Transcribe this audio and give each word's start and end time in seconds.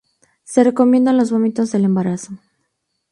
Se 0.43 0.63
recomienda 0.63 1.11
en 1.11 1.17
los 1.17 1.29
vómitos 1.29 1.71
del 1.71 1.85
embarazo. 1.85 2.31